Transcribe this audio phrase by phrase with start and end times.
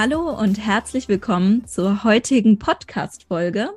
[0.00, 3.70] Hallo und herzlich willkommen zur heutigen Podcast-Folge.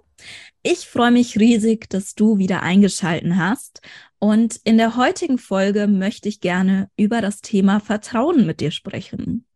[0.62, 3.82] Ich freue mich riesig, dass du wieder eingeschalten hast.
[4.20, 9.48] Und in der heutigen Folge möchte ich gerne über das Thema Vertrauen mit dir sprechen.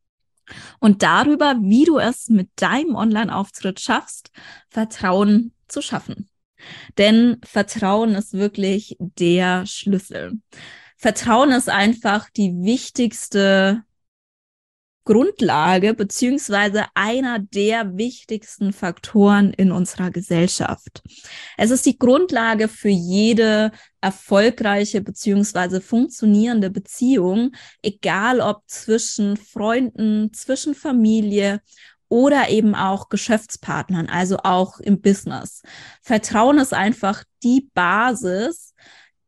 [0.80, 4.32] Und darüber, wie du es mit deinem Online-Auftritt schaffst,
[4.72, 6.32] Vertrauen zu schaffen.
[6.98, 10.40] Denn Vertrauen ist wirklich der Schlüssel.
[10.98, 13.84] Vertrauen ist einfach die wichtigste
[15.06, 21.04] Grundlage beziehungsweise einer der wichtigsten Faktoren in unserer Gesellschaft.
[21.58, 27.52] Es ist die Grundlage für jede erfolgreiche beziehungsweise funktionierende Beziehung,
[27.84, 31.62] egal ob zwischen Freunden, zwischen Familie
[32.10, 35.62] oder eben auch Geschäftspartnern, also auch im Business.
[36.02, 38.74] Vertrauen ist einfach die Basis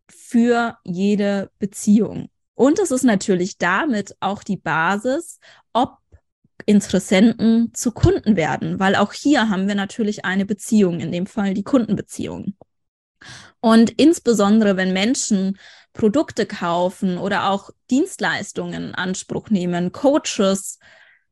[0.09, 2.30] für jede Beziehung.
[2.58, 5.39] Und es ist natürlich damit auch die Basis,
[5.73, 6.00] ob
[6.66, 11.53] Interessenten zu Kunden werden, weil auch hier haben wir natürlich eine Beziehung, in dem Fall
[11.53, 12.55] die Kundenbeziehung.
[13.59, 15.59] Und insbesondere, wenn Menschen
[15.94, 20.80] Produkte kaufen oder auch Dienstleistungen in Anspruch nehmen, Coaches,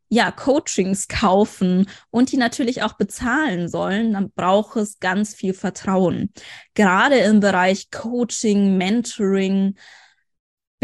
[0.10, 6.32] ja, Coachings kaufen und die natürlich auch bezahlen sollen, dann braucht es ganz viel Vertrauen.
[6.76, 9.76] Gerade im Bereich Coaching, Mentoring,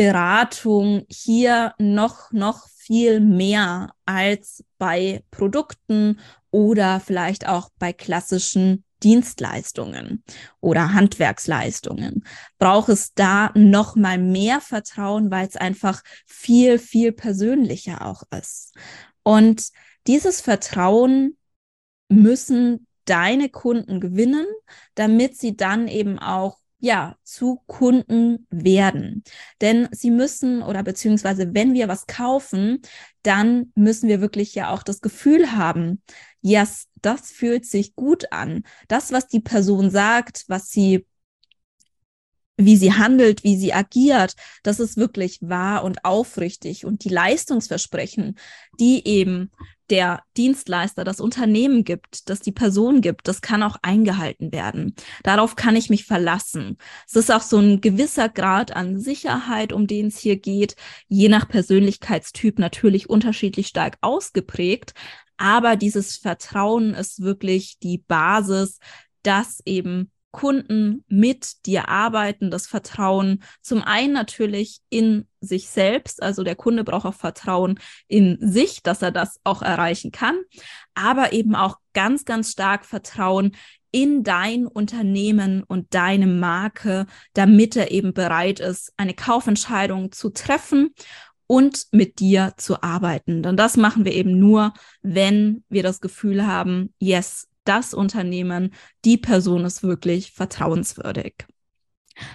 [0.02, 10.24] Beratung hier noch, noch viel mehr als bei Produkten oder vielleicht auch bei klassischen Dienstleistungen
[10.60, 12.26] oder Handwerksleistungen.
[12.58, 18.74] Braucht es da noch mal mehr Vertrauen, weil es einfach viel, viel persönlicher auch ist.
[19.22, 19.70] Und
[20.08, 21.38] dieses Vertrauen
[22.10, 24.48] müssen deine Kunden gewinnen,
[24.96, 29.24] damit sie dann eben auch ja, zu Kunden werden.
[29.62, 32.82] Denn sie müssen oder beziehungsweise wenn wir was kaufen,
[33.22, 36.02] dann müssen wir wirklich ja auch das Gefühl haben,
[36.42, 38.64] yes, das fühlt sich gut an.
[38.88, 41.06] Das, was die Person sagt, was sie
[42.58, 48.38] wie sie handelt, wie sie agiert, das ist wirklich wahr und aufrichtig und die Leistungsversprechen,
[48.80, 49.52] die eben
[49.90, 54.96] der Dienstleister, das Unternehmen gibt, das die Person gibt, das kann auch eingehalten werden.
[55.24, 56.78] Darauf kann ich mich verlassen.
[57.06, 60.76] Es ist auch so ein gewisser Grad an Sicherheit, um den es hier geht,
[61.10, 64.94] je nach Persönlichkeitstyp natürlich unterschiedlich stark ausgeprägt.
[65.36, 68.80] Aber dieses Vertrauen ist wirklich die Basis,
[69.24, 76.44] dass eben Kunden mit dir arbeiten, das Vertrauen zum einen natürlich in sich selbst, also
[76.44, 80.38] der Kunde braucht auch Vertrauen in sich, dass er das auch erreichen kann,
[80.94, 83.56] aber eben auch ganz, ganz stark Vertrauen
[83.92, 90.94] in dein Unternehmen und deine Marke, damit er eben bereit ist, eine Kaufentscheidung zu treffen
[91.46, 93.44] und mit dir zu arbeiten.
[93.44, 98.74] Denn das machen wir eben nur, wenn wir das Gefühl haben, yes, das Unternehmen,
[99.06, 101.46] die Person ist wirklich vertrauenswürdig.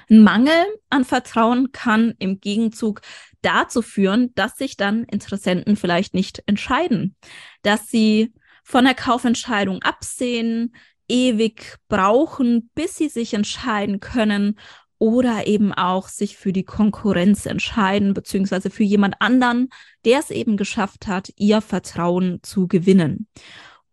[0.08, 3.02] Ein Mangel an Vertrauen kann im Gegenzug
[3.42, 7.16] dazu führen, dass sich dann Interessenten vielleicht nicht entscheiden,
[7.62, 8.32] dass sie
[8.64, 10.74] von der Kaufentscheidung absehen,
[11.08, 14.58] ewig brauchen, bis sie sich entscheiden können
[14.98, 19.68] oder eben auch sich für die Konkurrenz entscheiden, beziehungsweise für jemand anderen,
[20.04, 23.28] der es eben geschafft hat, ihr Vertrauen zu gewinnen.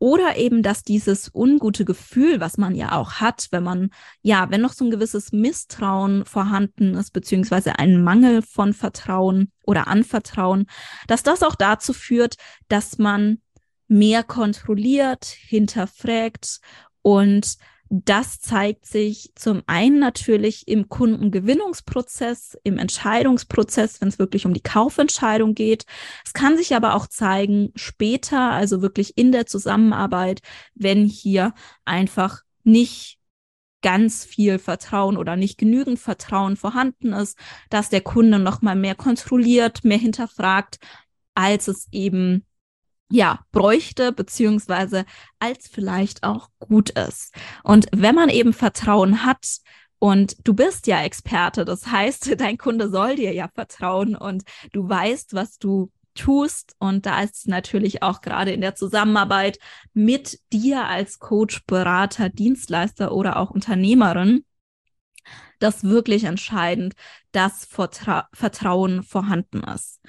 [0.03, 3.89] Oder eben, dass dieses ungute Gefühl, was man ja auch hat, wenn man,
[4.21, 9.87] ja, wenn noch so ein gewisses Misstrauen vorhanden ist, beziehungsweise ein Mangel von Vertrauen oder
[9.87, 10.65] Anvertrauen,
[11.07, 12.35] dass das auch dazu führt,
[12.67, 13.37] dass man
[13.87, 16.59] mehr kontrolliert, hinterfragt
[17.01, 17.55] und
[17.89, 24.63] das zeigt sich zum einen natürlich im Kundengewinnungsprozess, im Entscheidungsprozess, wenn es wirklich um die
[24.63, 25.85] Kaufentscheidung geht.
[26.25, 30.41] Es kann sich aber auch zeigen später, also wirklich in der Zusammenarbeit,
[30.73, 31.53] wenn hier
[31.85, 33.19] einfach nicht
[33.83, 37.37] ganz viel Vertrauen oder nicht genügend Vertrauen vorhanden ist,
[37.69, 40.79] dass der Kunde noch mal mehr kontrolliert, mehr hinterfragt,
[41.35, 42.45] als es eben
[43.13, 45.05] ja, bräuchte, beziehungsweise
[45.37, 47.31] als vielleicht auch gut ist.
[47.63, 49.59] Und wenn man eben Vertrauen hat,
[49.99, 54.43] und du bist ja Experte, das heißt, dein Kunde soll dir ja vertrauen und
[54.73, 56.75] du weißt, was du tust.
[56.79, 59.59] Und da ist natürlich auch gerade in der Zusammenarbeit
[59.93, 64.43] mit dir als Coach, Berater, Dienstleister oder auch Unternehmerin
[65.59, 66.93] das wirklich entscheidend,
[67.31, 70.01] dass Vertra Vertrauen vorhanden ist.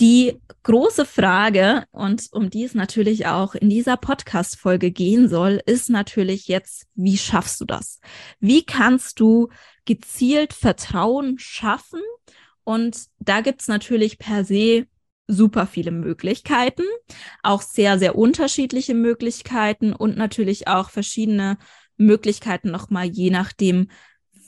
[0.00, 5.90] Die große Frage, und um die es natürlich auch in dieser Podcast-Folge gehen soll, ist
[5.90, 7.98] natürlich jetzt, wie schaffst du das?
[8.38, 9.48] Wie kannst du
[9.86, 12.00] gezielt Vertrauen schaffen?
[12.62, 14.86] Und da gibt es natürlich per se
[15.26, 16.84] super viele Möglichkeiten,
[17.42, 21.58] auch sehr, sehr unterschiedliche Möglichkeiten und natürlich auch verschiedene
[21.96, 23.88] Möglichkeiten nochmal je nachdem,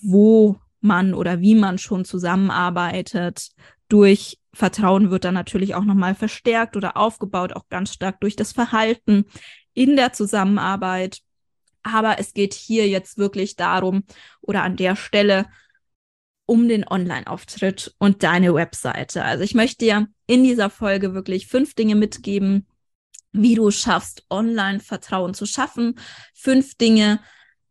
[0.02, 3.50] wo man oder wie man schon zusammenarbeitet,
[3.90, 8.52] durch Vertrauen wird dann natürlich auch nochmal verstärkt oder aufgebaut, auch ganz stark durch das
[8.52, 9.26] Verhalten
[9.74, 11.20] in der Zusammenarbeit.
[11.82, 14.04] Aber es geht hier jetzt wirklich darum
[14.40, 15.46] oder an der Stelle
[16.46, 19.24] um den Online-Auftritt und deine Webseite.
[19.24, 22.66] Also ich möchte dir in dieser Folge wirklich fünf Dinge mitgeben,
[23.32, 25.94] wie du schaffst, Online-Vertrauen zu schaffen.
[26.34, 27.20] Fünf Dinge,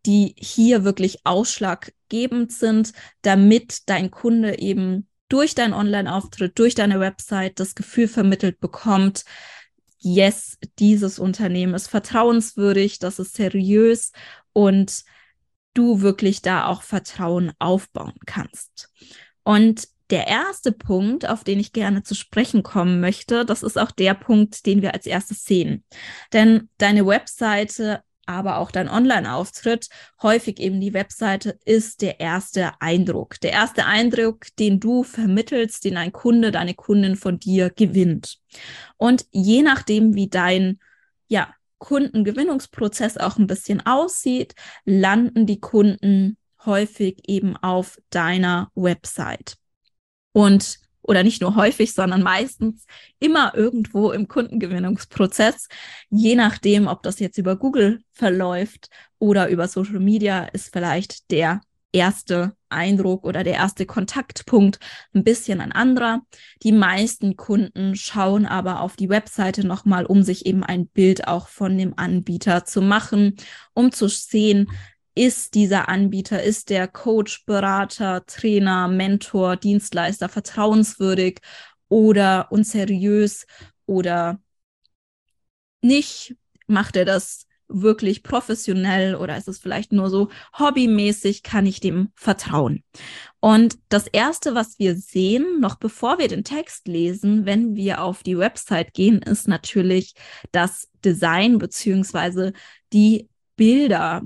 [0.05, 7.59] die hier wirklich ausschlaggebend sind, damit dein Kunde eben durch deinen Online-Auftritt, durch deine Website
[7.59, 9.23] das Gefühl vermittelt bekommt,
[9.99, 14.11] yes, dieses Unternehmen ist vertrauenswürdig, das ist seriös
[14.53, 15.03] und
[15.73, 18.91] du wirklich da auch Vertrauen aufbauen kannst.
[19.43, 23.91] Und der erste Punkt, auf den ich gerne zu sprechen kommen möchte, das ist auch
[23.91, 25.83] der Punkt, den wir als erstes sehen.
[26.33, 29.89] Denn deine Webseite aber auch dein Online-Auftritt,
[30.21, 33.39] häufig eben die Webseite, ist der erste Eindruck.
[33.41, 38.37] Der erste Eindruck, den du vermittelst, den ein Kunde, deine Kundin von dir gewinnt.
[38.97, 40.79] Und je nachdem, wie dein,
[41.27, 44.53] ja, Kundengewinnungsprozess auch ein bisschen aussieht,
[44.85, 49.55] landen die Kunden häufig eben auf deiner Website.
[50.33, 50.79] Und
[51.09, 52.85] oder nicht nur häufig, sondern meistens
[53.19, 55.67] immer irgendwo im Kundengewinnungsprozess.
[56.11, 61.61] Je nachdem, ob das jetzt über Google verläuft oder über Social Media, ist vielleicht der
[61.91, 64.77] erste Eindruck oder der erste Kontaktpunkt
[65.15, 66.21] ein bisschen ein anderer.
[66.61, 71.47] Die meisten Kunden schauen aber auf die Webseite nochmal, um sich eben ein Bild auch
[71.47, 73.35] von dem Anbieter zu machen,
[73.73, 74.69] um zu sehen,
[75.19, 81.39] ist dieser Anbieter, ist der Coach, Berater, Trainer, Mentor, Dienstleister vertrauenswürdig
[81.89, 83.45] oder unseriös
[83.85, 84.39] oder
[85.81, 86.37] nicht?
[86.67, 92.13] Macht er das wirklich professionell oder ist es vielleicht nur so hobbymäßig, kann ich dem
[92.15, 92.85] vertrauen?
[93.41, 98.23] Und das Erste, was wir sehen, noch bevor wir den Text lesen, wenn wir auf
[98.23, 100.13] die Website gehen, ist natürlich
[100.53, 102.53] das Design beziehungsweise
[102.93, 103.27] die
[103.57, 104.21] Bilder.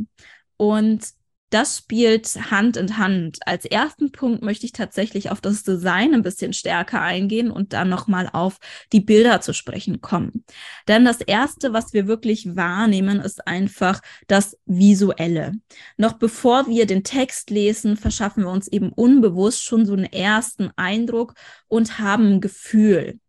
[0.64, 1.04] Und
[1.50, 3.40] das spielt Hand in Hand.
[3.46, 7.90] Als ersten Punkt möchte ich tatsächlich auf das Design ein bisschen stärker eingehen und dann
[7.90, 8.60] nochmal auf
[8.94, 10.46] die Bilder zu sprechen kommen.
[10.88, 15.52] Denn das erste, was wir wirklich wahrnehmen, ist einfach das Visuelle.
[15.98, 20.72] Noch bevor wir den Text lesen, verschaffen wir uns eben unbewusst schon so einen ersten
[20.78, 21.34] Eindruck
[21.68, 23.20] und haben ein Gefühl.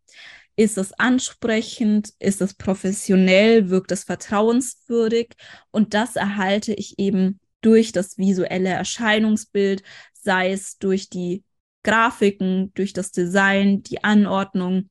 [0.57, 2.13] Ist es ansprechend?
[2.19, 3.71] Ist es professionell?
[3.71, 5.35] Wirkt es vertrauenswürdig?
[5.71, 11.43] Und das erhalte ich eben durch das visuelle Erscheinungsbild, sei es durch die
[11.83, 14.91] Grafiken, durch das Design, die Anordnung,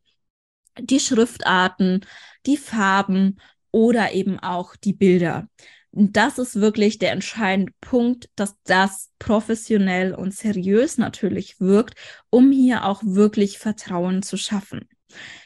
[0.79, 2.05] die Schriftarten,
[2.45, 3.39] die Farben
[3.71, 5.47] oder eben auch die Bilder.
[5.91, 11.95] Und das ist wirklich der entscheidende Punkt, dass das professionell und seriös natürlich wirkt,
[12.31, 14.87] um hier auch wirklich Vertrauen zu schaffen.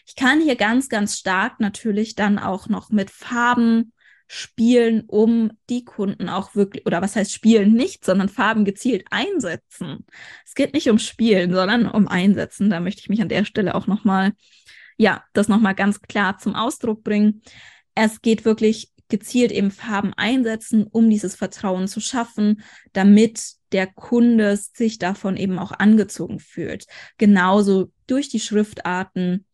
[0.06, 3.94] Ich kann hier ganz, ganz stark natürlich dann auch noch mit Farben
[4.28, 10.06] spielen, um die Kunden auch wirklich, oder was heißt spielen nicht, sondern Farben gezielt einsetzen.
[10.46, 12.70] Es geht nicht um Spielen, sondern um Einsetzen.
[12.70, 14.34] Da möchte ich mich an der Stelle auch nochmal,
[14.98, 17.42] ja, das nochmal ganz klar zum Ausdruck bringen.
[17.96, 24.58] Es geht wirklich gezielt eben Farben einsetzen, um dieses Vertrauen zu schaffen, damit der Kunde
[24.58, 26.86] sich davon eben auch angezogen fühlt.
[27.18, 29.46] Genauso durch die Schriftarten,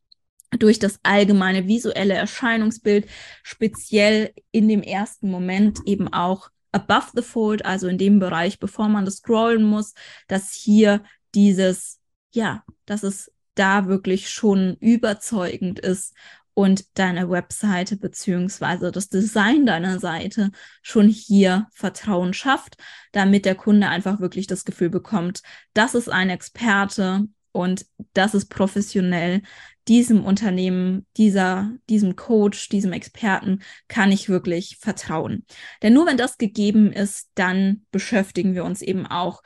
[0.60, 3.08] durch das allgemeine visuelle Erscheinungsbild,
[3.44, 8.90] speziell in dem ersten Moment eben auch above the fold, also in dem Bereich, bevor
[8.90, 9.94] man das scrollen muss,
[10.28, 11.04] dass hier
[11.36, 12.00] dieses,
[12.32, 16.14] ja, dass es da wirklich schon überzeugend ist
[16.56, 22.78] und deine Webseite beziehungsweise das Design deiner Seite schon hier Vertrauen schafft,
[23.12, 25.42] damit der Kunde einfach wirklich das Gefühl bekommt,
[25.74, 29.42] das ist ein Experte und das ist professionell.
[29.88, 35.46] Diesem Unternehmen, dieser, diesem Coach, diesem Experten kann ich wirklich vertrauen.
[35.82, 39.44] Denn nur wenn das gegeben ist, dann beschäftigen wir uns eben auch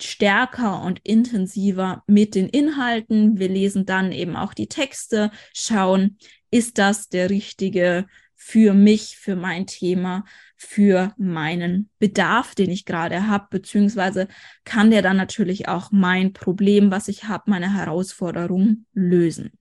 [0.00, 3.38] stärker und intensiver mit den Inhalten.
[3.38, 6.18] Wir lesen dann eben auch die Texte, schauen,
[6.50, 8.06] ist das der richtige
[8.42, 10.24] für mich, für mein Thema,
[10.56, 14.28] für meinen Bedarf, den ich gerade habe, beziehungsweise
[14.64, 19.52] kann der dann natürlich auch mein Problem, was ich habe, meine Herausforderung lösen.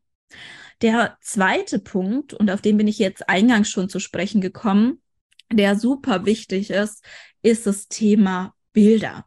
[0.81, 5.01] Der zweite Punkt, und auf den bin ich jetzt eingangs schon zu sprechen gekommen,
[5.51, 7.03] der super wichtig ist,
[7.41, 9.25] ist das Thema Bilder.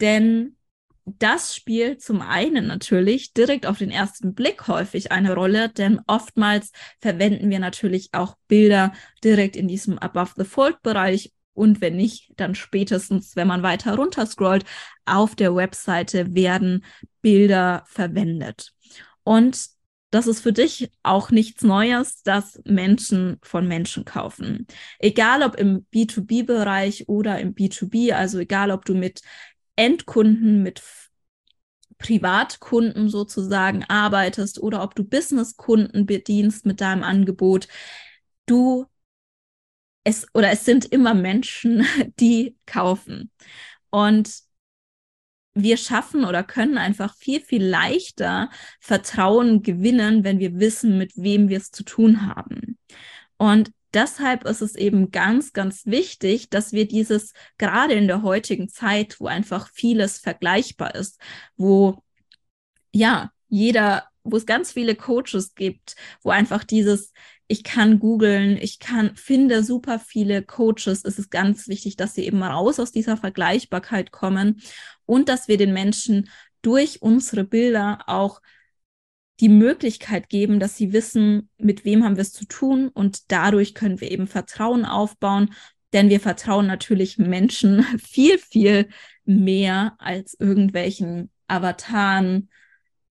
[0.00, 0.56] Denn
[1.04, 6.70] das spielt zum einen natürlich direkt auf den ersten Blick häufig eine Rolle, denn oftmals
[7.00, 8.92] verwenden wir natürlich auch Bilder
[9.24, 13.96] direkt in diesem Above the Fold Bereich und wenn nicht, dann spätestens, wenn man weiter
[13.96, 14.64] runter scrollt,
[15.06, 16.84] auf der Webseite werden
[17.20, 18.74] Bilder verwendet.
[19.24, 19.58] Und
[20.10, 24.66] das ist für dich auch nichts Neues, dass Menschen von Menschen kaufen.
[24.98, 29.20] Egal ob im B2B-Bereich oder im B2B, also egal ob du mit
[29.76, 30.82] Endkunden, mit
[31.98, 37.68] Privatkunden sozusagen arbeitest oder ob du Businesskunden bedienst mit deinem Angebot,
[38.46, 38.86] du
[40.04, 41.84] es oder es sind immer Menschen,
[42.20, 43.30] die kaufen.
[43.90, 44.47] Und
[45.54, 48.50] wir schaffen oder können einfach viel, viel leichter
[48.80, 52.78] Vertrauen gewinnen, wenn wir wissen, mit wem wir es zu tun haben.
[53.36, 58.68] Und deshalb ist es eben ganz, ganz wichtig, dass wir dieses gerade in der heutigen
[58.68, 61.20] Zeit, wo einfach vieles vergleichbar ist,
[61.56, 62.02] wo
[62.92, 67.12] ja jeder, wo es ganz viele Coaches gibt, wo einfach dieses
[67.48, 71.02] ich kann googeln, ich kann, finde super viele Coaches.
[71.04, 74.60] Es ist ganz wichtig, dass sie eben raus aus dieser Vergleichbarkeit kommen
[75.06, 76.28] und dass wir den Menschen
[76.60, 78.42] durch unsere Bilder auch
[79.40, 83.74] die Möglichkeit geben, dass sie wissen, mit wem haben wir es zu tun und dadurch
[83.74, 85.54] können wir eben Vertrauen aufbauen,
[85.94, 88.88] denn wir vertrauen natürlich Menschen viel, viel
[89.24, 92.50] mehr als irgendwelchen Avataren,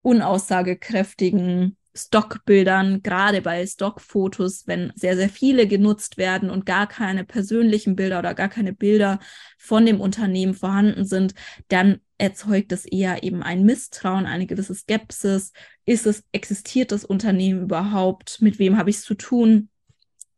[0.02, 7.96] unaussagekräftigen Stockbildern, gerade bei Stockfotos, wenn sehr, sehr viele genutzt werden und gar keine persönlichen
[7.96, 9.20] Bilder oder gar keine Bilder
[9.58, 11.34] von dem Unternehmen vorhanden sind,
[11.68, 15.52] dann erzeugt es eher eben ein Misstrauen, eine gewisse Skepsis.
[15.86, 18.42] Ist es, existiert das Unternehmen überhaupt?
[18.42, 19.70] Mit wem habe ich es zu tun?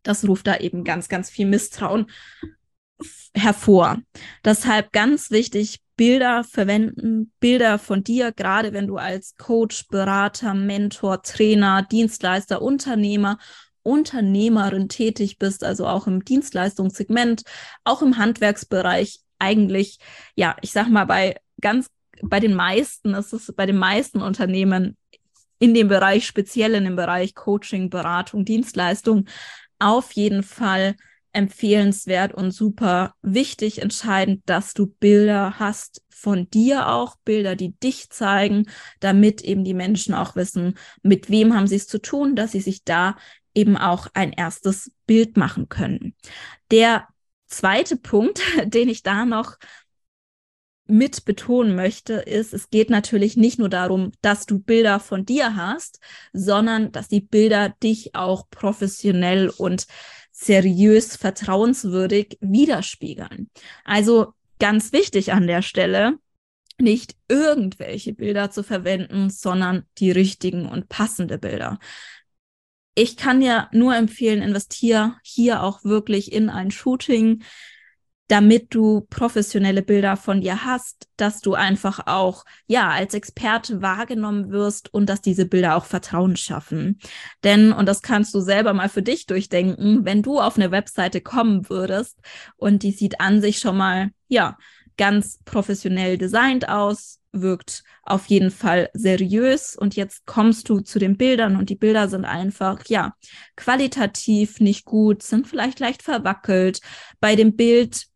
[0.03, 2.07] Das ruft da eben ganz, ganz viel Misstrauen
[3.33, 3.99] hervor.
[4.43, 11.21] Deshalb ganz wichtig, Bilder verwenden, Bilder von dir, gerade wenn du als Coach, Berater, Mentor,
[11.23, 13.37] Trainer, Dienstleister, Unternehmer,
[13.83, 17.43] Unternehmerin tätig bist, also auch im Dienstleistungssegment,
[17.83, 19.99] auch im Handwerksbereich, eigentlich,
[20.35, 21.89] ja, ich sag mal, bei ganz,
[22.21, 24.97] bei den meisten, ist es bei den meisten Unternehmen
[25.59, 29.25] in dem Bereich, speziell in dem Bereich Coaching, Beratung, Dienstleistung,
[29.79, 30.95] auf jeden Fall
[31.31, 38.09] empfehlenswert und super wichtig, entscheidend, dass du Bilder hast von dir auch, Bilder, die dich
[38.09, 38.69] zeigen,
[38.99, 42.61] damit eben die Menschen auch wissen, mit wem haben sie es zu tun, dass sie
[42.61, 43.15] sich da
[43.53, 46.15] eben auch ein erstes Bild machen können.
[46.71, 47.07] Der
[47.47, 49.57] zweite Punkt, den ich da noch
[50.85, 55.55] mit betonen möchte, ist, es geht natürlich nicht nur darum, dass du Bilder von dir
[55.55, 55.99] hast,
[56.33, 59.85] sondern dass die Bilder dich auch professionell und
[60.41, 63.49] seriös, vertrauenswürdig widerspiegeln.
[63.83, 66.17] Also ganz wichtig an der Stelle,
[66.77, 71.77] nicht irgendwelche Bilder zu verwenden, sondern die richtigen und passende Bilder.
[72.95, 77.43] Ich kann ja nur empfehlen, investiere hier auch wirklich in ein Shooting,
[78.29, 84.51] damit du professionelle Bilder von dir hast, dass du einfach auch, ja, als Experte wahrgenommen
[84.51, 86.99] wirst und dass diese Bilder auch Vertrauen schaffen.
[87.43, 91.21] Denn, und das kannst du selber mal für dich durchdenken, wenn du auf eine Webseite
[91.21, 92.19] kommen würdest
[92.55, 94.57] und die sieht an sich schon mal, ja,
[94.95, 101.17] ganz professionell designt aus, wirkt auf jeden Fall seriös und jetzt kommst du zu den
[101.17, 103.15] Bildern und die Bilder sind einfach, ja,
[103.55, 106.81] qualitativ nicht gut, sind vielleicht leicht verwackelt.
[107.19, 108.08] Bei dem Bild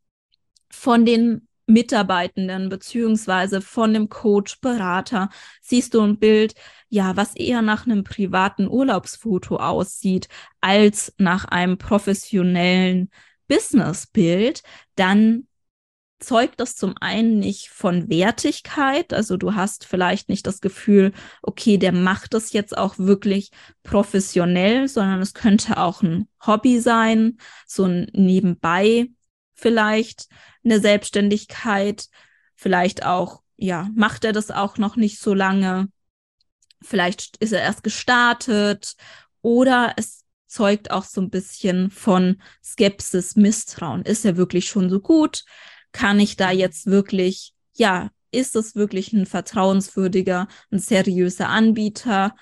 [0.73, 5.29] von den Mitarbeitenden beziehungsweise von dem Coach, Berater,
[5.61, 6.55] siehst du ein Bild,
[6.89, 10.27] ja, was eher nach einem privaten Urlaubsfoto aussieht
[10.59, 13.09] als nach einem professionellen
[13.47, 14.63] Businessbild,
[14.95, 15.47] dann
[16.19, 21.11] zeugt das zum einen nicht von Wertigkeit, also du hast vielleicht nicht das Gefühl,
[21.41, 23.51] okay, der macht das jetzt auch wirklich
[23.83, 27.37] professionell, sondern es könnte auch ein Hobby sein,
[27.67, 29.09] so ein nebenbei
[29.53, 30.27] vielleicht
[30.63, 32.07] eine Selbstständigkeit,
[32.55, 35.89] vielleicht auch, ja, macht er das auch noch nicht so lange,
[36.81, 38.95] vielleicht ist er erst gestartet
[39.41, 44.03] oder es zeugt auch so ein bisschen von Skepsis, Misstrauen.
[44.03, 45.43] Ist er wirklich schon so gut?
[45.91, 52.35] Kann ich da jetzt wirklich, ja, ist es wirklich ein vertrauenswürdiger, ein seriöser Anbieter?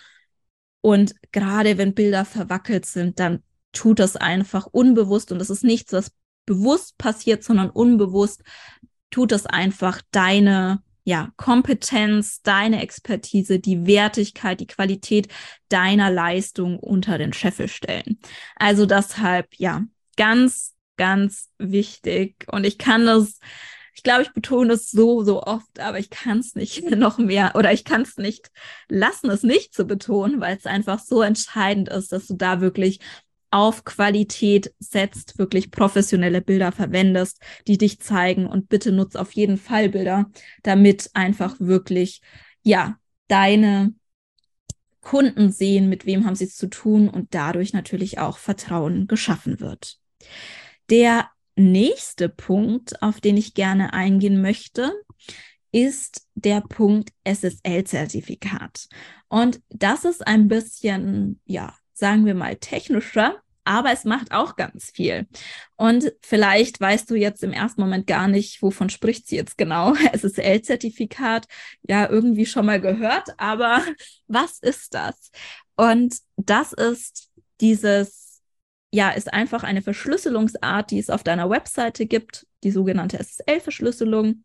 [0.82, 5.94] Und gerade wenn Bilder verwackelt sind, dann tut das einfach unbewusst und das ist nichts,
[5.94, 6.12] was
[6.52, 8.44] bewusst passiert, sondern unbewusst
[9.10, 15.30] tut das einfach deine ja, Kompetenz, deine Expertise, die Wertigkeit, die Qualität
[15.70, 18.20] deiner Leistung unter den Scheffel stellen.
[18.56, 19.84] Also deshalb, ja,
[20.16, 22.46] ganz, ganz wichtig.
[22.52, 23.40] Und ich kann das,
[23.96, 27.56] ich glaube, ich betone es so, so oft, aber ich kann es nicht noch mehr
[27.56, 28.52] oder ich kann es nicht
[28.88, 33.00] lassen, es nicht zu betonen, weil es einfach so entscheidend ist, dass du da wirklich
[33.52, 39.58] auf Qualität setzt, wirklich professionelle Bilder verwendest, die dich zeigen und bitte nutz auf jeden
[39.58, 40.32] Fall Bilder,
[40.64, 42.22] damit einfach wirklich,
[42.64, 43.94] ja, deine
[45.02, 49.60] Kunden sehen, mit wem haben sie es zu tun und dadurch natürlich auch Vertrauen geschaffen
[49.60, 49.98] wird.
[50.90, 54.94] Der nächste Punkt, auf den ich gerne eingehen möchte,
[55.72, 58.88] ist der Punkt SSL-Zertifikat.
[59.28, 64.90] Und das ist ein bisschen, ja, sagen wir mal, technischer, aber es macht auch ganz
[64.90, 65.28] viel.
[65.78, 69.94] Und vielleicht weißt du jetzt im ersten Moment gar nicht, wovon spricht sie jetzt genau.
[70.14, 71.48] SSL-Zertifikat,
[71.88, 73.84] ja, irgendwie schon mal gehört, aber
[74.28, 75.30] was ist das?
[75.76, 77.30] Und das ist
[77.62, 78.42] dieses,
[78.92, 84.44] ja, ist einfach eine Verschlüsselungsart, die es auf deiner Webseite gibt, die sogenannte SSL-Verschlüsselung.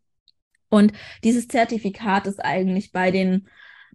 [0.69, 3.47] Und dieses Zertifikat ist eigentlich bei den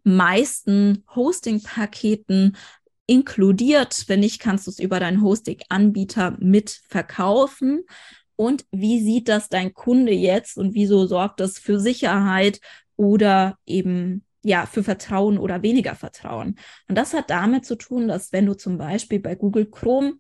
[0.02, 2.56] meisten Hosting-Paketen
[3.06, 4.04] inkludiert.
[4.08, 7.84] Wenn nicht, kannst du es über deinen Hosting-Anbieter mitverkaufen.
[8.36, 12.60] Und wie sieht das dein Kunde jetzt und wieso sorgt das für Sicherheit
[12.96, 16.58] oder eben ja, für Vertrauen oder weniger Vertrauen.
[16.88, 20.14] Und das hat damit zu tun, dass wenn du zum Beispiel bei Google Chrome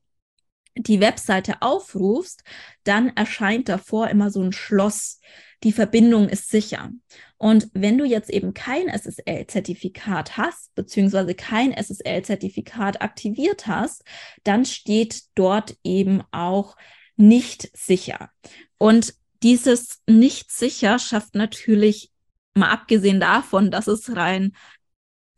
[0.76, 2.44] die Webseite aufrufst,
[2.84, 5.20] dann erscheint davor immer so ein Schloss
[5.62, 6.90] die Verbindung ist sicher.
[7.38, 14.04] Und wenn du jetzt eben kein SSL-Zertifikat hast, beziehungsweise kein SSL-Zertifikat aktiviert hast,
[14.44, 16.76] dann steht dort eben auch
[17.16, 18.30] nicht sicher.
[18.78, 22.10] Und dieses nicht sicher schafft natürlich,
[22.54, 24.52] mal abgesehen davon, dass es rein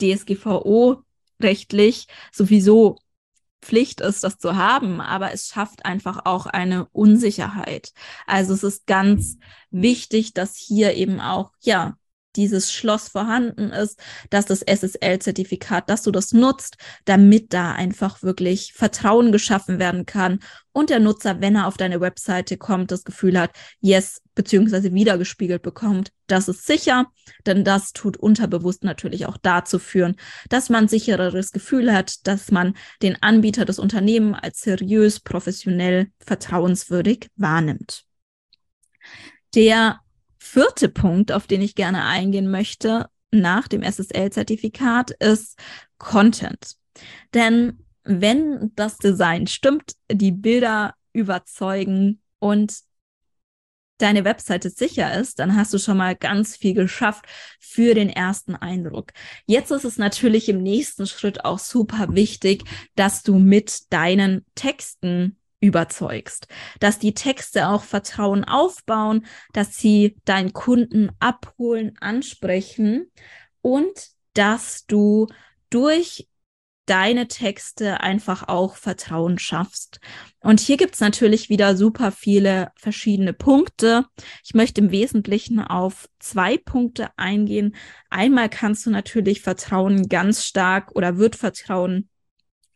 [0.01, 1.03] DSGVO
[1.41, 2.99] rechtlich sowieso
[3.65, 7.93] Pflicht ist, das zu haben, aber es schafft einfach auch eine Unsicherheit.
[8.27, 9.39] Also es ist ganz
[9.71, 11.97] wichtig, dass hier eben auch, ja,
[12.37, 13.99] dieses Schloss vorhanden ist,
[14.31, 20.41] dass das SSL-Zertifikat, dass du das nutzt, damit da einfach wirklich Vertrauen geschaffen werden kann
[20.73, 25.63] und der Nutzer, wenn er auf deine Webseite kommt, das Gefühl hat, yes, beziehungsweise wiedergespiegelt
[25.63, 27.07] bekommt, das ist sicher,
[27.47, 30.17] denn das tut unterbewusst natürlich auch dazu führen,
[30.49, 37.29] dass man sichereres Gefühl hat, dass man den Anbieter des Unternehmens als seriös, professionell, vertrauenswürdig
[37.37, 38.05] wahrnimmt.
[39.55, 40.01] Der
[40.55, 45.59] vierte Punkt, auf den ich gerne eingehen möchte nach dem SSL-Zertifikat, ist
[45.99, 46.77] Content.
[47.35, 52.73] Denn wenn das Design stimmt, die Bilder überzeugen und
[53.99, 57.25] deine Webseite sicher ist, dann hast du schon mal ganz viel geschafft
[57.59, 59.13] für den ersten Eindruck.
[59.47, 62.63] Jetzt ist es natürlich im nächsten Schritt auch super wichtig,
[62.95, 66.47] dass du mit deinen Texten überzeugst,
[66.81, 73.11] dass die Texte auch Vertrauen aufbauen, dass sie deinen Kunden abholen, ansprechen
[73.63, 75.27] und dass du
[75.71, 76.29] durch
[76.87, 80.01] deine Texte einfach auch Vertrauen schaffst.
[80.41, 84.05] Und hier gibt's natürlich wieder super viele verschiedene Punkte.
[84.45, 87.75] Ich möchte im Wesentlichen auf zwei Punkte eingehen.
[88.11, 92.11] Einmal kannst du natürlich Vertrauen ganz stark oder wird Vertrauen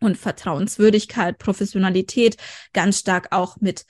[0.00, 2.36] und Vertrauenswürdigkeit, Professionalität
[2.72, 3.84] ganz stark auch mit,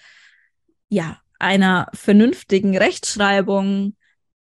[0.88, 3.94] ja, einer vernünftigen Rechtschreibung,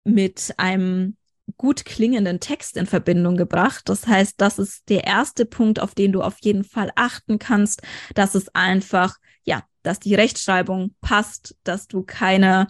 [0.04, 1.16] mit einem
[1.56, 3.88] gut klingenden Text in Verbindung gebracht.
[3.88, 7.82] Das heißt, das ist der erste Punkt, auf den du auf jeden Fall achten kannst,
[8.14, 12.68] dass es einfach, ja, dass die Rechtschreibung passt, dass du keine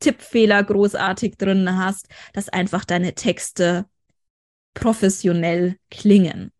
[0.00, 3.86] Tippfehler großartig drin hast, dass einfach deine Texte
[4.74, 6.52] professionell klingen.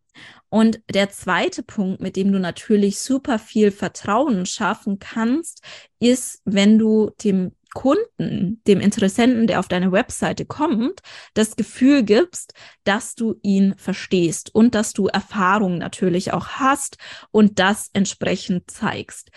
[0.49, 5.63] Und der zweite Punkt, mit dem du natürlich super viel Vertrauen schaffen kannst,
[5.99, 11.01] ist, wenn du dem Kunden, dem Interessenten, der auf deine Webseite kommt,
[11.35, 12.53] das Gefühl gibst,
[12.83, 16.97] dass du ihn verstehst und dass du Erfahrung natürlich auch hast
[17.31, 19.29] und das entsprechend zeigst.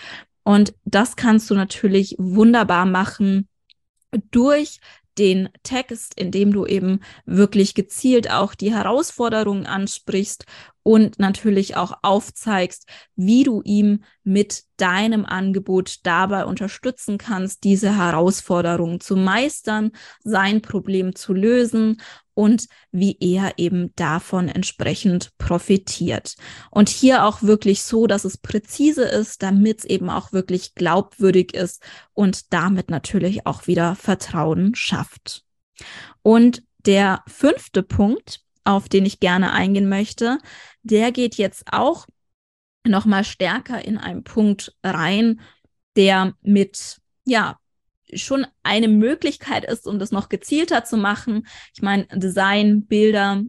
[0.44, 3.48] Und das kannst du natürlich wunderbar machen
[4.30, 4.80] durch
[5.18, 10.46] den Text, in dem du eben wirklich gezielt auch die Herausforderungen ansprichst
[10.82, 19.00] und natürlich auch aufzeigst, wie du ihm mit deinem Angebot dabei unterstützen kannst, diese Herausforderungen
[19.00, 19.92] zu meistern,
[20.24, 22.00] sein Problem zu lösen
[22.34, 26.34] und wie er eben davon entsprechend profitiert.
[26.70, 31.54] Und hier auch wirklich so, dass es präzise ist, damit es eben auch wirklich glaubwürdig
[31.54, 35.44] ist und damit natürlich auch wieder Vertrauen schafft.
[36.22, 40.38] Und der fünfte Punkt, auf den ich gerne eingehen möchte,
[40.82, 42.06] der geht jetzt auch
[42.84, 45.40] noch mal stärker in einen Punkt rein,
[45.96, 47.58] der mit ja
[48.14, 51.46] schon eine Möglichkeit ist, um das noch gezielter zu machen.
[51.74, 53.42] Ich meine, Design, Bilder,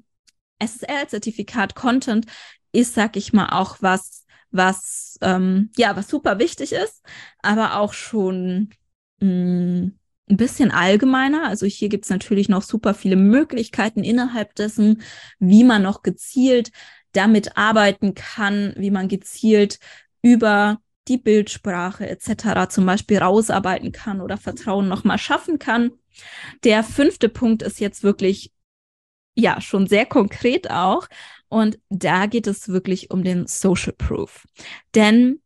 [0.60, 2.26] SSL-Zertifikat, Content
[2.72, 7.02] ist, sag ich mal, auch was, was ähm, ja, was super wichtig ist,
[7.42, 8.70] aber auch schon
[9.20, 11.48] mh, mm, ein bisschen allgemeiner.
[11.48, 15.02] Also hier gibt es natürlich noch super viele Möglichkeiten innerhalb dessen,
[15.40, 16.72] wie man noch gezielt
[17.14, 19.80] damit arbeiten kann, wie man gezielt
[20.22, 22.70] über die Bildsprache etc.
[22.70, 25.92] zum Beispiel rausarbeiten kann oder Vertrauen nochmal schaffen kann.
[26.64, 28.52] Der fünfte Punkt ist jetzt wirklich,
[29.36, 31.08] ja, schon sehr konkret auch.
[31.50, 34.46] Und da geht es wirklich um den Social Proof.
[34.96, 35.40] Denn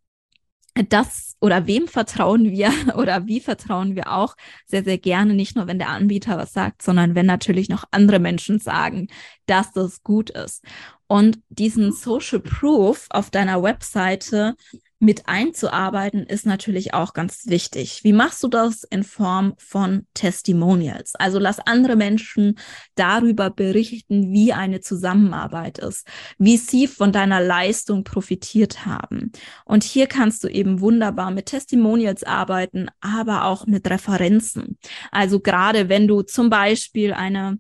[0.89, 5.67] das oder wem vertrauen wir oder wie vertrauen wir auch sehr, sehr gerne, nicht nur
[5.67, 9.07] wenn der Anbieter was sagt, sondern wenn natürlich noch andere Menschen sagen,
[9.45, 10.63] dass das gut ist.
[11.07, 14.55] Und diesen Social Proof auf deiner Webseite
[14.99, 18.03] mit einzuarbeiten, ist natürlich auch ganz wichtig.
[18.03, 21.13] Wie machst du das in Form von Testimonials?
[21.15, 22.57] Also lass andere Menschen
[22.95, 26.07] darüber berichten, wie eine Zusammenarbeit ist,
[26.39, 29.31] wie sie von deiner Leistung profitiert haben.
[29.65, 34.79] Und hier kannst du eben wunderbar mit Testimonials arbeiten, aber auch mit Referenzen.
[35.11, 37.59] Also gerade wenn du zum Beispiel eine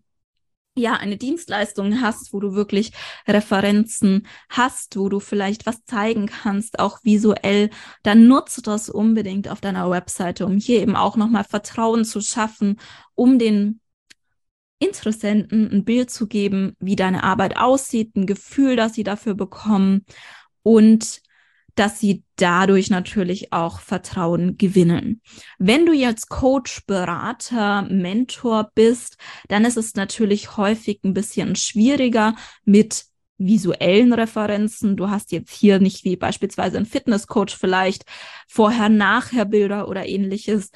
[0.77, 2.91] ja, eine Dienstleistung hast, wo du wirklich
[3.27, 7.69] Referenzen hast, wo du vielleicht was zeigen kannst, auch visuell,
[8.03, 12.79] dann nutze das unbedingt auf deiner Webseite, um hier eben auch nochmal Vertrauen zu schaffen,
[13.15, 13.79] um den
[14.79, 20.05] Interessenten ein Bild zu geben, wie deine Arbeit aussieht, ein Gefühl, das sie dafür bekommen
[20.61, 21.21] und
[21.77, 25.21] dass sie dadurch natürlich auch Vertrauen gewinnen.
[25.59, 32.35] Wenn du jetzt Coach, Berater, Mentor bist, dann ist es natürlich häufig ein bisschen schwieriger
[32.65, 33.05] mit
[33.37, 34.97] visuellen Referenzen.
[34.97, 38.03] Du hast jetzt hier nicht wie beispielsweise ein Fitnesscoach vielleicht
[38.47, 40.71] vorher-nachher-Bilder oder ähnliches,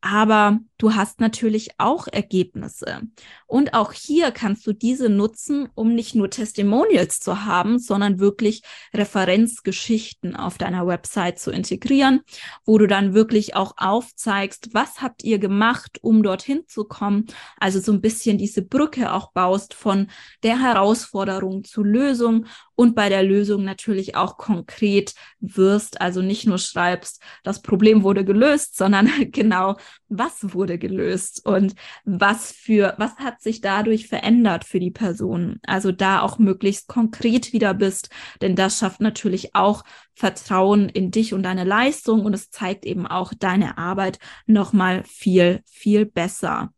[0.00, 3.02] aber du hast natürlich auch Ergebnisse.
[3.46, 8.62] Und auch hier kannst du diese nutzen, um nicht nur Testimonials zu haben, sondern wirklich
[8.94, 12.20] Referenzgeschichten auf deiner Website zu integrieren,
[12.64, 17.26] wo du dann wirklich auch aufzeigst, was habt ihr gemacht, um dorthin zu kommen.
[17.58, 20.08] Also so ein bisschen diese Brücke auch baust von
[20.44, 22.46] der Herausforderung zur Lösung
[22.78, 28.24] und bei der Lösung natürlich auch konkret wirst, also nicht nur schreibst, das Problem wurde
[28.24, 29.76] gelöst, sondern genau,
[30.08, 31.74] was wurde gelöst und
[32.04, 35.60] was für, was hat sich dadurch verändert für die Person.
[35.66, 41.34] Also da auch möglichst konkret wieder bist, denn das schafft natürlich auch Vertrauen in dich
[41.34, 46.70] und deine Leistung und es zeigt eben auch deine Arbeit nochmal viel, viel besser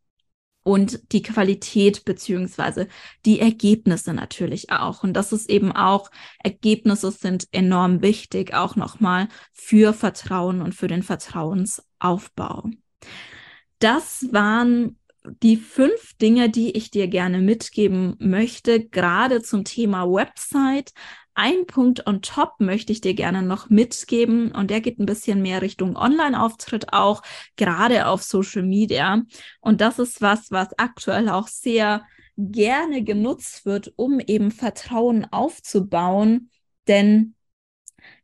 [0.63, 2.89] und die Qualität beziehungsweise
[3.25, 5.03] die Ergebnisse natürlich auch.
[5.03, 6.11] Und das ist eben auch,
[6.43, 12.71] Ergebnisse sind enorm wichtig, auch nochmal für Vertrauen und für den Vertrauensaufbau.
[13.79, 14.99] Das waren
[15.43, 20.93] die fünf Dinge, die ich dir gerne mitgeben möchte, gerade zum Thema Website,
[21.35, 25.41] ein Punkt on top möchte ich dir gerne noch mitgeben und der geht ein bisschen
[25.41, 27.23] mehr Richtung Online-Auftritt auch,
[27.57, 29.23] gerade auf Social Media.
[29.61, 32.05] Und das ist was, was aktuell auch sehr
[32.37, 36.51] gerne genutzt wird, um eben Vertrauen aufzubauen.
[36.89, 37.35] Denn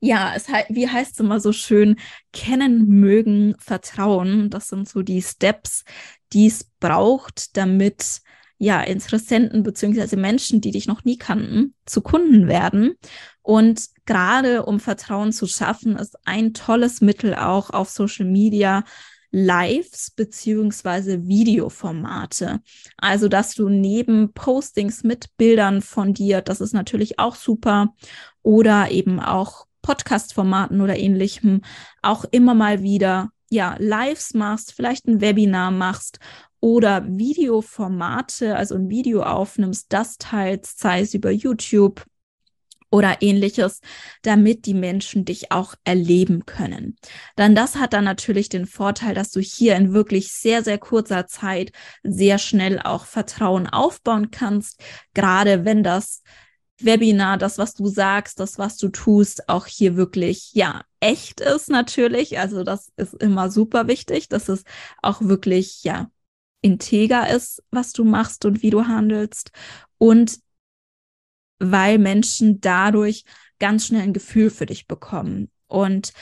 [0.07, 1.97] ja, es wie heißt es immer so schön,
[2.33, 4.51] kennen, mögen, vertrauen.
[4.51, 5.85] Das sind so die Steps,
[6.33, 8.21] die es braucht, damit
[8.59, 12.95] ja, Interessenten beziehungsweise Menschen, die dich noch nie kannten, zu Kunden werden.
[13.43, 18.83] Und gerade um Vertrauen zu schaffen, ist ein tolles Mittel auch auf Social Media
[19.31, 22.61] Lives beziehungsweise Videoformate.
[22.97, 27.95] Also, dass du neben Postings mit Bildern von dir, das ist natürlich auch super,
[28.43, 31.61] oder eben auch Podcast-Formaten oder ähnlichem,
[32.03, 36.19] auch immer mal wieder ja, Lives machst, vielleicht ein Webinar machst
[36.59, 42.05] oder Videoformate, also ein Video aufnimmst, das teilst, sei es über YouTube
[42.91, 43.81] oder ähnliches,
[44.23, 46.97] damit die Menschen dich auch erleben können.
[47.37, 51.29] Dann das hat dann natürlich den Vorteil, dass du hier in wirklich sehr, sehr kurzer
[51.29, 51.71] Zeit
[52.03, 54.83] sehr schnell auch Vertrauen aufbauen kannst,
[55.15, 56.23] gerade wenn das
[56.79, 61.71] Webinar, das, was du sagst, das, was du tust, auch hier wirklich, ja, echt ist
[61.71, 62.39] natürlich.
[62.39, 64.65] Also das ist immer super wichtig, dass es
[65.03, 66.11] auch wirklich, ja,
[66.61, 69.53] integer ist, was du machst und wie du handelst.
[69.99, 70.41] Und
[71.59, 73.25] weil Menschen dadurch
[73.59, 75.51] ganz schnell ein Gefühl für dich bekommen.
[75.69, 76.13] Und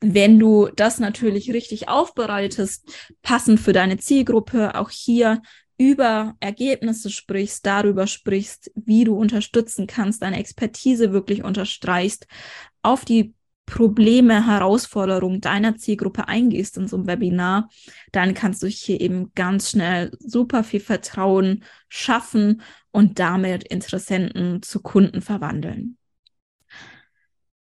[0.00, 2.90] wenn du das natürlich richtig aufbereitest,
[3.22, 5.40] passend für deine Zielgruppe, auch hier
[5.78, 12.26] über Ergebnisse sprichst, darüber sprichst, wie du unterstützen kannst, deine Expertise wirklich unterstreichst,
[12.82, 13.34] auf die
[13.66, 17.70] Probleme, Herausforderungen deiner Zielgruppe eingehst in so einem Webinar,
[18.10, 24.82] dann kannst du hier eben ganz schnell super viel Vertrauen schaffen und damit Interessenten zu
[24.82, 25.96] Kunden verwandeln.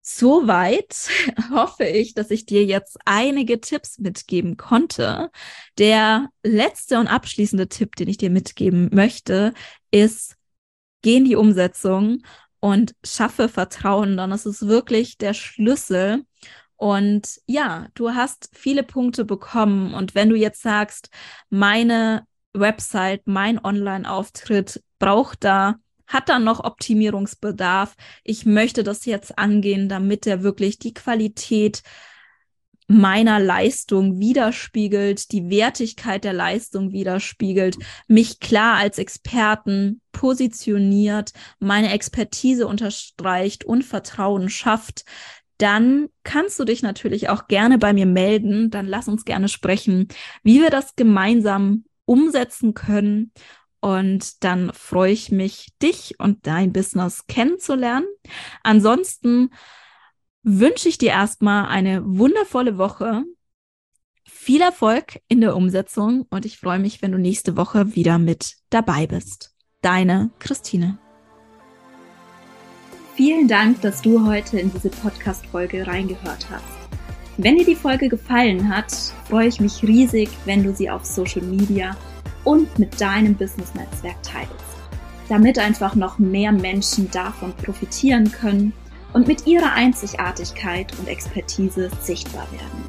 [0.05, 1.09] Soweit
[1.49, 5.31] hoffe ich, dass ich dir jetzt einige Tipps mitgeben konnte.
[5.77, 9.53] Der letzte und abschließende Tipp, den ich dir mitgeben möchte,
[9.91, 10.35] ist,
[11.01, 12.21] geh in die Umsetzung
[12.59, 14.17] und schaffe Vertrauen.
[14.17, 16.25] Dann ist es wirklich der Schlüssel.
[16.75, 19.93] Und ja, du hast viele Punkte bekommen.
[19.93, 21.09] Und wenn du jetzt sagst,
[21.49, 25.75] meine Website, mein Online-Auftritt braucht da
[26.07, 27.95] hat da noch Optimierungsbedarf.
[28.23, 31.83] Ich möchte das jetzt angehen, damit er wirklich die Qualität
[32.87, 42.67] meiner Leistung widerspiegelt, die Wertigkeit der Leistung widerspiegelt, mich klar als Experten positioniert, meine Expertise
[42.67, 45.05] unterstreicht und Vertrauen schafft,
[45.57, 48.69] dann kannst du dich natürlich auch gerne bei mir melden.
[48.69, 50.07] Dann lass uns gerne sprechen,
[50.43, 53.31] wie wir das gemeinsam umsetzen können
[53.83, 58.07] und dann freue ich mich, dich und dein Business kennenzulernen.
[58.63, 59.49] Ansonsten
[60.41, 63.25] wünsche ich dir erstmal eine wundervolle Woche.
[64.23, 68.55] Viel Erfolg in der Umsetzung und ich freue mich, wenn du nächste Woche wieder mit
[68.69, 69.53] dabei bist.
[69.81, 70.97] Deine Christine.
[73.15, 76.63] Vielen Dank, dass du heute in diese Podcast-Folge reingehört hast.
[77.35, 78.93] Wenn dir die Folge gefallen hat,
[79.27, 81.97] freue ich mich riesig, wenn du sie auf Social Media
[82.43, 84.51] und mit deinem Business-Netzwerk teilst,
[85.29, 88.73] damit einfach noch mehr Menschen davon profitieren können
[89.13, 92.83] und mit ihrer Einzigartigkeit und Expertise sichtbar werden.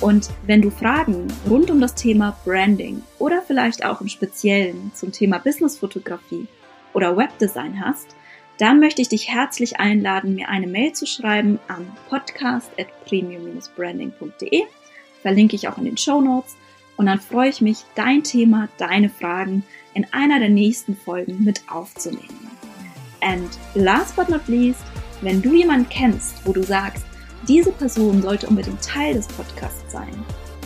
[0.00, 5.12] Und wenn du Fragen rund um das Thema Branding oder vielleicht auch im Speziellen zum
[5.12, 6.48] Thema Businessfotografie
[6.94, 8.16] oder Webdesign hast,
[8.56, 14.62] dann möchte ich dich herzlich einladen, mir eine Mail zu schreiben an podcast.premium-branding.de.
[15.22, 16.56] Verlinke ich auch in den Show Notes
[17.00, 21.62] und dann freue ich mich, dein Thema, deine Fragen in einer der nächsten Folgen mit
[21.66, 22.50] aufzunehmen.
[23.22, 24.82] And last but not least,
[25.22, 27.06] wenn du jemanden kennst, wo du sagst,
[27.48, 30.12] diese Person sollte unbedingt Teil des Podcasts sein,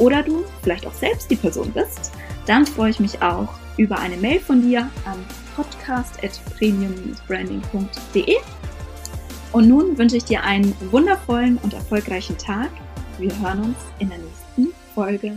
[0.00, 2.10] oder du vielleicht auch selbst die Person bist,
[2.46, 8.36] dann freue ich mich auch über eine Mail von dir an podcast.premium-branding.de.
[9.52, 12.70] Und nun wünsche ich dir einen wundervollen und erfolgreichen Tag.
[13.20, 15.36] Wir hören uns in der nächsten Folge.